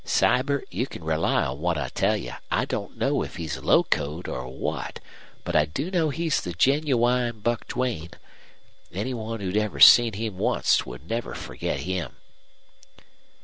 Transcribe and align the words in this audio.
"Sibert, 0.03 0.65
you 0.71 0.87
can 0.87 1.03
rely 1.03 1.45
on 1.45 1.59
what 1.59 1.77
I 1.77 1.89
tell 1.89 2.17
you. 2.17 2.33
I 2.49 2.65
don't 2.65 2.97
know 2.97 3.21
if 3.21 3.35
he's 3.35 3.61
locoed 3.61 4.27
or 4.27 4.47
what. 4.47 4.99
But 5.43 5.55
I 5.55 5.65
do 5.65 5.91
know 5.91 6.09
he's 6.09 6.41
the 6.41 6.53
genuine 6.53 7.41
Buck 7.41 7.67
Duane. 7.67 8.09
Any 8.91 9.13
one 9.13 9.41
who'd 9.41 9.55
ever 9.55 9.79
seen 9.79 10.13
him 10.13 10.41
onct 10.41 10.87
would 10.87 11.07
never 11.07 11.35
forget 11.35 11.81
him." 11.81 12.15